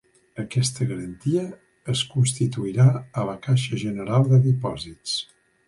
Aquesta 0.43 0.87
garantia 0.91 1.43
es 1.93 2.01
constituirà 2.15 2.87
a 3.23 3.27
la 3.29 3.37
Caixa 3.47 3.81
General 3.85 4.29
de 4.33 4.43
Dipòsits. 4.51 5.17